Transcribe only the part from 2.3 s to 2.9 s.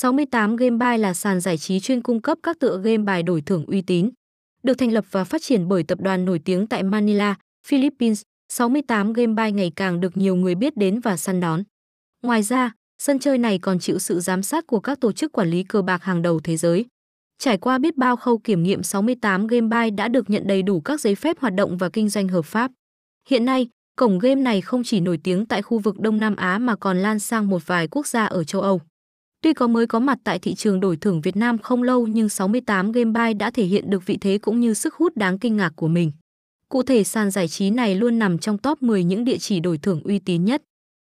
các tựa